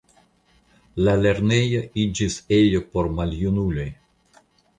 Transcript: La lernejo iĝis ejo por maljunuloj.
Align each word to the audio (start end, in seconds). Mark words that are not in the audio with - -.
La 1.07 1.13
lernejo 1.25 1.81
iĝis 2.05 2.39
ejo 2.59 2.83
por 2.95 3.11
maljunuloj. 3.21 3.87